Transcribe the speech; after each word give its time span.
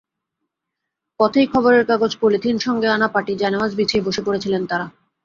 পথেই 1.19 1.47
খবরের 1.47 1.83
কাগজ, 1.85 2.11
পলিথিন, 2.21 2.55
সঙ্গে 2.59 2.87
আনা 2.87 3.07
পাটি, 3.07 3.33
জায়নামাজ 3.35 3.71
বিছিয়ে 3.75 4.05
বসে 4.05 4.21
পড়েছিলেন 4.25 4.63
তাঁরা। 4.65 4.87